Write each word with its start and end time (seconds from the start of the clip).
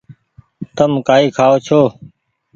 تم 0.75 0.91
ڪآئي 1.07 1.27
کآئو 1.37 1.57
ڇو۔ 1.65 1.81